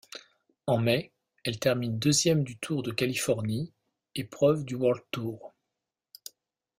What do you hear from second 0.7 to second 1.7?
mai, elle